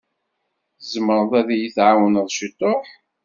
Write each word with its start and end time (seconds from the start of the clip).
Tzemreḍ 0.79 1.31
ad 1.39 1.49
yi-tɛwawneḍ 1.59 2.27
ciṭuḥ? 2.37 2.87